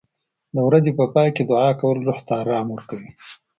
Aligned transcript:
د 0.55 0.57
ورځې 0.67 0.91
په 0.99 1.05
پای 1.13 1.29
کې 1.35 1.43
دعا 1.51 1.69
کول 1.79 1.97
روح 2.07 2.19
ته 2.27 2.33
آرام 2.41 2.67
ورکوي. 2.71 3.09